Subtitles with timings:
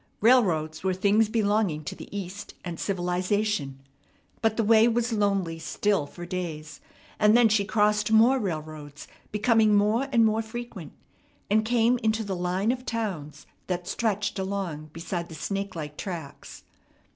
[0.19, 3.77] Railroads were things belonging to the East and civilization.
[4.41, 6.81] But the way was lonely still for days,
[7.19, 10.93] and then she crossed more railroads, becoming more and more frequent,
[11.51, 16.63] and came into the line of towns that stretched along beside the snake like tracks.